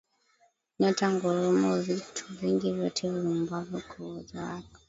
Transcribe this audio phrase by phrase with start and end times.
[0.79, 4.67] Nyota, ngurumo, vitu vingi vyote viumbwavyo kwa uwezo wako